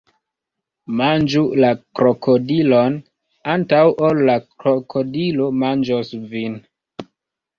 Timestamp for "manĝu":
0.99-1.41